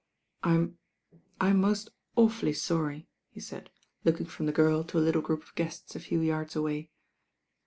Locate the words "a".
4.97-5.05, 5.95-5.99